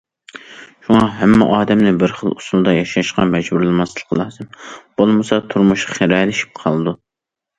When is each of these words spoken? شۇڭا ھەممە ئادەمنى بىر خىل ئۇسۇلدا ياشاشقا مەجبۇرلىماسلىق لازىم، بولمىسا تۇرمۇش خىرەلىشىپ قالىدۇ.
شۇڭا 0.85 1.01
ھەممە 1.17 1.47
ئادەمنى 1.57 1.91
بىر 2.03 2.13
خىل 2.21 2.31
ئۇسۇلدا 2.37 2.73
ياشاشقا 2.77 3.27
مەجبۇرلىماسلىق 3.33 4.17
لازىم، 4.21 4.49
بولمىسا 5.01 5.39
تۇرمۇش 5.53 5.85
خىرەلىشىپ 5.91 6.57
قالىدۇ. 6.65 6.95